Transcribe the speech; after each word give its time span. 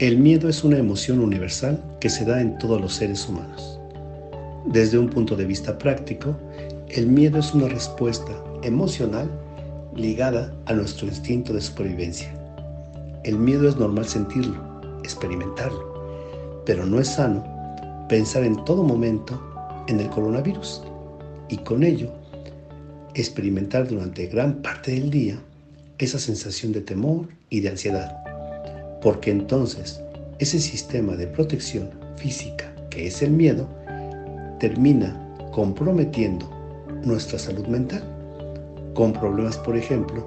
El 0.00 0.16
miedo 0.16 0.48
es 0.48 0.64
una 0.64 0.78
emoción 0.78 1.20
universal 1.20 1.78
que 2.00 2.08
se 2.08 2.24
da 2.24 2.40
en 2.40 2.56
todos 2.56 2.80
los 2.80 2.94
seres 2.94 3.28
humanos. 3.28 3.78
Desde 4.64 4.96
un 4.96 5.10
punto 5.10 5.36
de 5.36 5.44
vista 5.44 5.76
práctico, 5.76 6.34
el 6.88 7.06
miedo 7.06 7.38
es 7.38 7.52
una 7.52 7.68
respuesta 7.68 8.32
emocional 8.62 9.30
ligada 9.94 10.54
a 10.64 10.72
nuestro 10.72 11.06
instinto 11.06 11.52
de 11.52 11.60
supervivencia. 11.60 12.32
El 13.24 13.36
miedo 13.36 13.68
es 13.68 13.76
normal 13.76 14.06
sentirlo, 14.06 14.56
experimentarlo, 15.04 16.62
pero 16.64 16.86
no 16.86 16.98
es 16.98 17.08
sano 17.08 17.44
pensar 18.08 18.44
en 18.44 18.64
todo 18.64 18.82
momento 18.82 19.38
en 19.86 20.00
el 20.00 20.08
coronavirus 20.08 20.82
y 21.50 21.58
con 21.58 21.84
ello 21.84 22.10
experimentar 23.12 23.86
durante 23.86 24.28
gran 24.28 24.62
parte 24.62 24.92
del 24.92 25.10
día 25.10 25.38
esa 25.98 26.18
sensación 26.18 26.72
de 26.72 26.80
temor 26.80 27.28
y 27.50 27.60
de 27.60 27.68
ansiedad 27.68 28.29
porque 29.00 29.30
entonces 29.30 30.00
ese 30.38 30.58
sistema 30.58 31.14
de 31.14 31.26
protección 31.26 31.90
física 32.16 32.72
que 32.90 33.06
es 33.06 33.22
el 33.22 33.30
miedo 33.30 33.68
termina 34.58 35.16
comprometiendo 35.52 36.48
nuestra 37.04 37.38
salud 37.38 37.66
mental 37.66 38.02
con 38.94 39.12
problemas, 39.12 39.56
por 39.56 39.76
ejemplo, 39.76 40.24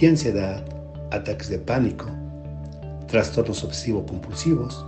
de 0.00 0.08
ansiedad, 0.08 0.64
ataques 1.12 1.48
de 1.48 1.58
pánico, 1.58 2.06
trastornos 3.06 3.62
obsesivo-compulsivos 3.64 4.84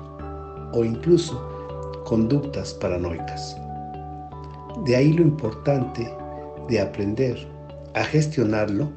o 0.73 0.84
incluso 0.84 1.41
conductas 2.05 2.75
paranoicas. 2.75 3.56
De 4.84 4.97
ahí 4.97 5.12
lo 5.12 5.23
importante 5.23 6.12
de 6.69 6.81
aprender 6.81 7.37
a 7.94 8.05
gestionarlo, 8.05 8.91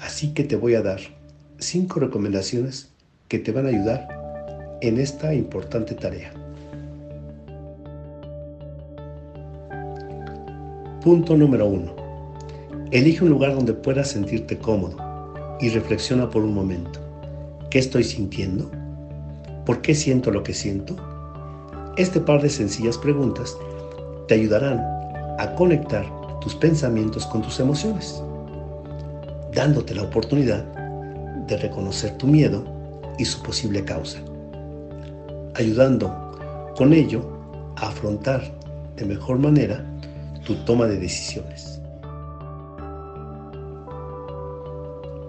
así 0.00 0.32
que 0.34 0.44
te 0.44 0.56
voy 0.56 0.74
a 0.74 0.82
dar 0.82 1.00
cinco 1.58 2.00
recomendaciones 2.00 2.91
que 3.32 3.38
te 3.38 3.50
van 3.50 3.64
a 3.64 3.70
ayudar 3.70 4.76
en 4.82 5.00
esta 5.00 5.32
importante 5.32 5.94
tarea. 5.94 6.30
Punto 11.02 11.34
número 11.34 11.66
uno. 11.66 11.96
Elige 12.90 13.24
un 13.24 13.30
lugar 13.30 13.54
donde 13.54 13.72
puedas 13.72 14.08
sentirte 14.08 14.58
cómodo 14.58 14.98
y 15.60 15.70
reflexiona 15.70 16.28
por 16.28 16.42
un 16.42 16.52
momento. 16.52 17.00
¿Qué 17.70 17.78
estoy 17.78 18.04
sintiendo? 18.04 18.70
¿Por 19.64 19.80
qué 19.80 19.94
siento 19.94 20.30
lo 20.30 20.42
que 20.42 20.52
siento? 20.52 20.94
Este 21.96 22.20
par 22.20 22.42
de 22.42 22.50
sencillas 22.50 22.98
preguntas 22.98 23.56
te 24.28 24.34
ayudarán 24.34 24.78
a 25.38 25.54
conectar 25.56 26.04
tus 26.42 26.54
pensamientos 26.54 27.26
con 27.28 27.40
tus 27.40 27.60
emociones, 27.60 28.22
dándote 29.54 29.94
la 29.94 30.02
oportunidad 30.02 30.64
de 31.46 31.56
reconocer 31.56 32.18
tu 32.18 32.26
miedo 32.26 32.81
y 33.18 33.24
su 33.24 33.42
posible 33.42 33.84
causa, 33.84 34.18
ayudando 35.54 36.72
con 36.76 36.92
ello 36.92 37.22
a 37.76 37.88
afrontar 37.88 38.42
de 38.96 39.04
mejor 39.04 39.38
manera 39.38 39.84
tu 40.44 40.54
toma 40.64 40.86
de 40.86 40.98
decisiones. 40.98 41.80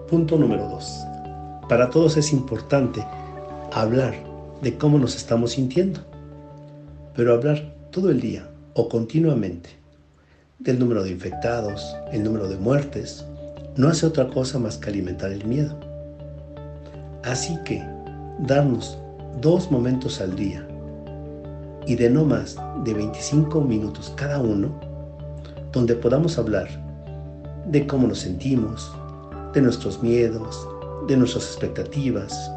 Punto 0.08 0.36
número 0.36 0.68
2. 0.68 1.00
Para 1.68 1.90
todos 1.90 2.16
es 2.16 2.32
importante 2.32 3.04
hablar 3.72 4.14
de 4.62 4.76
cómo 4.76 4.98
nos 4.98 5.16
estamos 5.16 5.52
sintiendo, 5.52 6.00
pero 7.14 7.34
hablar 7.34 7.74
todo 7.90 8.10
el 8.10 8.20
día 8.20 8.48
o 8.74 8.88
continuamente 8.88 9.70
del 10.58 10.78
número 10.78 11.02
de 11.02 11.10
infectados, 11.10 11.96
el 12.12 12.22
número 12.22 12.48
de 12.48 12.56
muertes, 12.56 13.24
no 13.76 13.88
hace 13.88 14.06
otra 14.06 14.28
cosa 14.28 14.58
más 14.58 14.78
que 14.78 14.90
alimentar 14.90 15.32
el 15.32 15.44
miedo. 15.44 15.78
Así 17.24 17.58
que, 17.64 17.82
darnos 18.40 18.98
dos 19.40 19.70
momentos 19.70 20.20
al 20.20 20.36
día 20.36 20.66
y 21.86 21.94
de 21.94 22.10
no 22.10 22.24
más 22.24 22.56
de 22.84 22.92
25 22.92 23.62
minutos 23.62 24.12
cada 24.14 24.38
uno, 24.38 24.78
donde 25.72 25.94
podamos 25.94 26.38
hablar 26.38 26.68
de 27.66 27.86
cómo 27.86 28.06
nos 28.06 28.18
sentimos, 28.20 28.94
de 29.54 29.62
nuestros 29.62 30.02
miedos, 30.02 30.68
de 31.08 31.16
nuestras 31.16 31.46
expectativas, 31.46 32.52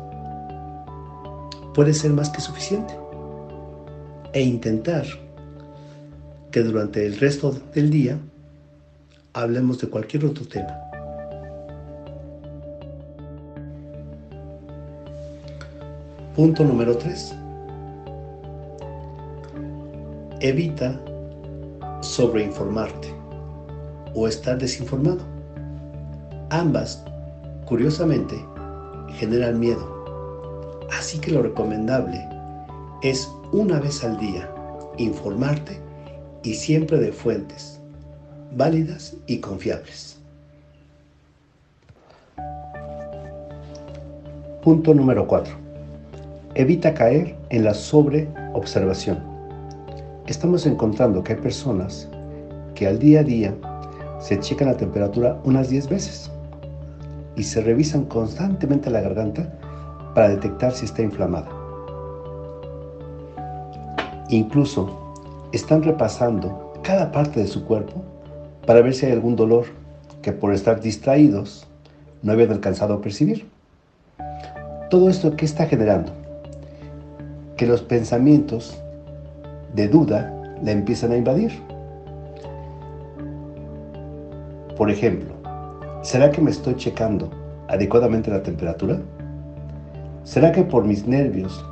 puede 1.74 1.94
ser 1.94 2.12
más 2.12 2.30
que 2.30 2.42
suficiente. 2.42 2.94
E 4.34 4.42
intentar 4.42 5.06
que 6.52 6.62
durante 6.62 7.06
el 7.06 7.18
resto 7.18 7.56
del 7.74 7.90
día 7.90 8.20
hablemos 9.32 9.80
de 9.80 9.88
cualquier 9.88 10.26
otro 10.26 10.46
tema 10.46 10.87
Punto 16.38 16.64
número 16.64 16.96
3. 16.96 17.34
Evita 20.40 21.02
sobreinformarte 22.02 23.12
o 24.14 24.28
estar 24.28 24.56
desinformado. 24.60 25.22
Ambas, 26.52 27.04
curiosamente, 27.66 28.36
generan 29.14 29.60
miedo. 29.60 30.86
Así 30.96 31.18
que 31.18 31.32
lo 31.32 31.42
recomendable 31.42 32.24
es 33.02 33.28
una 33.52 33.80
vez 33.80 34.04
al 34.04 34.20
día 34.20 34.48
informarte 35.00 35.82
y 36.44 36.54
siempre 36.54 37.00
de 37.00 37.12
fuentes 37.14 37.80
válidas 38.56 39.16
y 39.26 39.40
confiables. 39.40 40.20
Punto 44.62 44.94
número 44.94 45.26
4 45.26 45.67
Evita 46.58 46.92
caer 46.96 47.36
en 47.52 47.64
la 47.64 47.76
sobreobservación. 47.76 49.20
Estamos 50.26 50.66
encontrando 50.66 51.24
que 51.24 51.34
hay 51.34 51.40
personas 51.40 52.10
que 52.74 52.88
al 52.88 52.98
día 52.98 53.20
a 53.20 53.24
día 53.24 53.54
se 54.20 54.40
checan 54.40 54.70
la 54.70 54.76
temperatura 54.76 55.40
unas 55.44 55.70
10 55.70 55.88
veces 55.88 56.32
y 57.36 57.44
se 57.44 57.62
revisan 57.62 58.06
constantemente 58.06 58.90
la 58.90 59.02
garganta 59.02 59.54
para 60.16 60.30
detectar 60.30 60.72
si 60.72 60.86
está 60.86 61.04
inflamada. 61.04 61.48
Incluso 64.30 65.14
están 65.52 65.84
repasando 65.84 66.74
cada 66.82 67.12
parte 67.12 67.40
de 67.40 67.46
su 67.46 67.66
cuerpo 67.66 68.02
para 68.66 68.82
ver 68.82 68.96
si 68.96 69.06
hay 69.06 69.12
algún 69.12 69.36
dolor 69.36 69.66
que 70.24 70.32
por 70.32 70.56
estar 70.56 70.82
distraídos 70.82 71.68
no 72.24 72.32
habían 72.32 72.52
alcanzado 72.52 72.96
a 72.96 73.02
percibir. 73.02 73.48
Todo 74.90 75.08
esto 75.08 75.36
que 75.36 75.46
está 75.46 75.68
generando 75.68 76.26
que 77.58 77.66
los 77.66 77.82
pensamientos 77.82 78.82
de 79.74 79.88
duda 79.88 80.34
la 80.62 80.72
empiezan 80.72 81.12
a 81.12 81.18
invadir. 81.18 81.52
Por 84.78 84.92
ejemplo, 84.92 85.34
¿será 86.04 86.32
que 86.32 86.40
me 86.40 86.52
estoy 86.52 86.76
checando 86.76 87.32
adecuadamente 87.68 88.30
la 88.30 88.44
temperatura? 88.44 89.00
¿Será 90.24 90.52
que 90.52 90.64
por 90.64 90.84
mis 90.84 91.08
nervios 91.08 91.66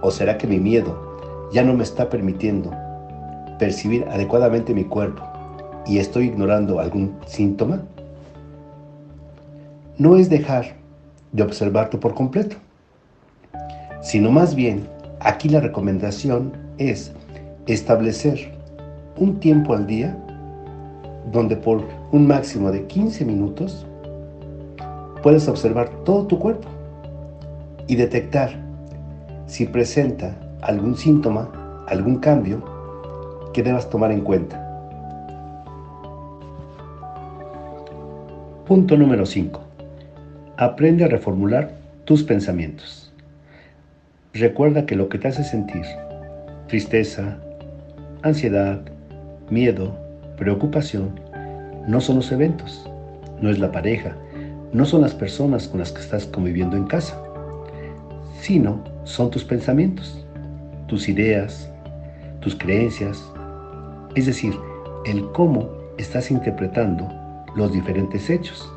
o 0.00 0.10
será 0.10 0.38
que 0.38 0.46
mi 0.46 0.58
miedo 0.58 1.50
ya 1.52 1.64
no 1.64 1.74
me 1.74 1.82
está 1.82 2.08
permitiendo 2.08 2.70
percibir 3.58 4.06
adecuadamente 4.08 4.72
mi 4.72 4.84
cuerpo 4.84 5.24
y 5.86 5.98
estoy 5.98 6.26
ignorando 6.26 6.78
algún 6.78 7.18
síntoma? 7.26 7.82
No 9.98 10.16
es 10.16 10.30
dejar 10.30 10.76
de 11.32 11.42
observarte 11.42 11.98
por 11.98 12.14
completo, 12.14 12.56
sino 14.02 14.30
más 14.30 14.54
bien 14.54 14.86
Aquí 15.22 15.50
la 15.50 15.60
recomendación 15.60 16.52
es 16.78 17.12
establecer 17.66 18.52
un 19.18 19.38
tiempo 19.38 19.74
al 19.74 19.86
día 19.86 20.16
donde 21.30 21.56
por 21.56 21.84
un 22.10 22.26
máximo 22.26 22.70
de 22.70 22.86
15 22.86 23.26
minutos 23.26 23.86
puedes 25.22 25.46
observar 25.46 25.90
todo 26.04 26.26
tu 26.26 26.38
cuerpo 26.38 26.68
y 27.86 27.96
detectar 27.96 28.50
si 29.46 29.66
presenta 29.66 30.34
algún 30.62 30.96
síntoma, 30.96 31.50
algún 31.86 32.16
cambio 32.16 32.64
que 33.52 33.62
debas 33.62 33.90
tomar 33.90 34.12
en 34.12 34.22
cuenta. 34.22 34.66
Punto 38.66 38.96
número 38.96 39.26
5. 39.26 39.60
Aprende 40.56 41.04
a 41.04 41.08
reformular 41.08 41.74
tus 42.06 42.22
pensamientos. 42.22 43.09
Recuerda 44.32 44.86
que 44.86 44.94
lo 44.94 45.08
que 45.08 45.18
te 45.18 45.26
hace 45.26 45.42
sentir 45.42 45.84
tristeza, 46.68 47.36
ansiedad, 48.22 48.80
miedo, 49.50 49.92
preocupación, 50.36 51.18
no 51.88 52.00
son 52.00 52.14
los 52.16 52.30
eventos, 52.30 52.88
no 53.40 53.50
es 53.50 53.58
la 53.58 53.72
pareja, 53.72 54.14
no 54.72 54.84
son 54.84 55.00
las 55.00 55.14
personas 55.14 55.66
con 55.66 55.80
las 55.80 55.90
que 55.90 56.00
estás 56.00 56.26
conviviendo 56.26 56.76
en 56.76 56.86
casa, 56.86 57.20
sino 58.40 58.84
son 59.02 59.32
tus 59.32 59.42
pensamientos, 59.42 60.24
tus 60.86 61.08
ideas, 61.08 61.68
tus 62.38 62.54
creencias, 62.54 63.20
es 64.14 64.26
decir, 64.26 64.54
el 65.06 65.28
cómo 65.32 65.68
estás 65.98 66.30
interpretando 66.30 67.08
los 67.56 67.72
diferentes 67.72 68.30
hechos. 68.30 68.72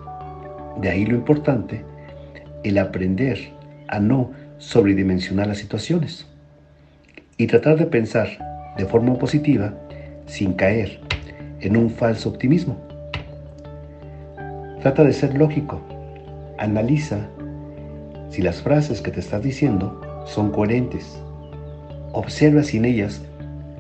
De 0.82 0.90
ahí 0.90 1.06
lo 1.06 1.14
importante, 1.14 1.86
el 2.64 2.80
aprender 2.80 3.38
a 3.90 4.00
no 4.00 4.32
sobredimensionar 4.58 5.48
las 5.48 5.58
situaciones 5.58 6.28
y 7.38 7.48
tratar 7.48 7.78
de 7.78 7.86
pensar 7.86 8.28
de 8.78 8.86
forma 8.86 9.18
positiva 9.18 9.74
sin 10.26 10.54
caer 10.54 11.00
en 11.60 11.78
un 11.78 11.90
falso 11.90 12.30
optimismo. 12.30 12.78
Trata 14.82 15.04
de 15.04 15.14
ser 15.14 15.36
lógico. 15.36 15.82
Analiza 16.58 17.20
si 18.30 18.42
las 18.42 18.62
frases 18.62 19.02
que 19.02 19.12
te 19.12 19.20
estás 19.20 19.42
diciendo 19.42 20.02
son 20.26 20.52
coherentes. 20.52 21.20
Observa 22.12 22.64
si 22.64 22.78
en 22.78 22.86
ellas 22.86 23.22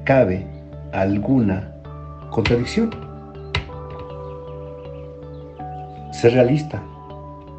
cabe 0.05 0.45
alguna 0.91 1.75
contradicción. 2.31 2.89
Sé 6.11 6.29
realista. 6.29 6.81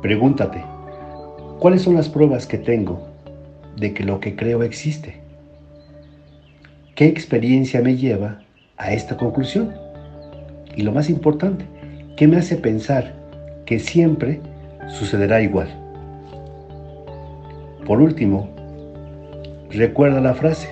Pregúntate, 0.00 0.64
¿cuáles 1.64 1.81
son 1.81 1.94
las 1.94 2.11
pruebas 2.11 2.46
que 2.46 2.58
tengo 2.58 3.08
de 3.78 3.94
que 3.94 4.05
lo 4.05 4.20
que 4.20 4.37
creo 4.37 4.62
existe? 4.62 5.14
¿Qué 6.94 7.06
experiencia 7.06 7.81
me 7.81 7.96
lleva 7.96 8.43
a 8.76 8.93
esta 8.93 9.16
conclusión? 9.16 9.72
Y 10.76 10.82
lo 10.82 10.93
más 10.93 11.08
importante, 11.08 11.64
¿qué 12.19 12.28
me 12.28 12.37
hace 12.37 12.56
pensar 12.56 13.14
que 13.64 13.78
siempre 13.78 14.43
sucederá 14.88 15.40
igual? 15.40 15.69
Por 17.87 17.99
último, 18.02 18.50
recuerda 19.70 20.20
la 20.20 20.34
frase 20.34 20.69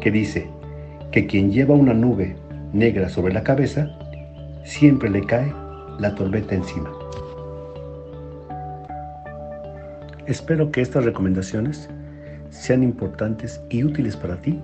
que 0.00 0.10
dice 0.10 0.46
que 1.10 1.26
quien 1.26 1.52
lleva 1.52 1.74
una 1.74 1.92
nube 1.92 2.36
negra 2.72 3.10
sobre 3.10 3.34
la 3.34 3.42
cabeza, 3.42 3.86
siempre 4.64 5.10
le 5.10 5.26
cae 5.26 5.52
la 5.98 6.14
tormenta 6.14 6.54
encima. 6.54 7.01
Espero 10.26 10.70
que 10.70 10.80
estas 10.80 11.04
recomendaciones 11.04 11.88
sean 12.50 12.84
importantes 12.84 13.60
y 13.70 13.82
útiles 13.82 14.16
para 14.16 14.40
ti 14.40 14.60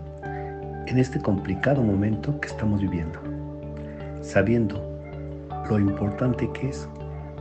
en 0.86 0.98
este 0.98 1.20
complicado 1.20 1.82
momento 1.82 2.38
que 2.40 2.46
estamos 2.46 2.80
viviendo, 2.80 3.18
sabiendo 4.22 4.80
lo 5.68 5.80
importante 5.80 6.48
que 6.52 6.68
es 6.68 6.88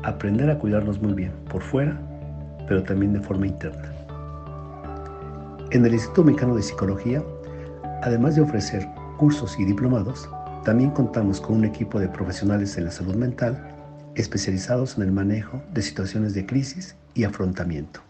aprender 0.03 0.49
a 0.49 0.57
cuidarnos 0.57 0.99
muy 0.99 1.13
bien 1.13 1.31
por 1.47 1.61
fuera, 1.61 1.95
pero 2.67 2.81
también 2.81 3.13
de 3.13 3.19
forma 3.19 3.45
interna. 3.45 3.93
En 5.69 5.85
el 5.85 5.93
Instituto 5.93 6.23
Mexicano 6.23 6.55
de 6.55 6.63
Psicología, 6.63 7.23
además 8.01 8.35
de 8.35 8.41
ofrecer 8.41 8.87
cursos 9.17 9.59
y 9.59 9.65
diplomados, 9.65 10.27
también 10.65 10.89
contamos 10.89 11.39
con 11.39 11.57
un 11.57 11.65
equipo 11.65 11.99
de 11.99 12.09
profesionales 12.09 12.77
en 12.79 12.85
la 12.85 12.91
salud 12.91 13.15
mental 13.15 13.75
especializados 14.15 14.97
en 14.97 15.03
el 15.03 15.11
manejo 15.11 15.61
de 15.71 15.83
situaciones 15.83 16.33
de 16.33 16.47
crisis 16.47 16.95
y 17.13 17.23
afrontamiento. 17.23 18.06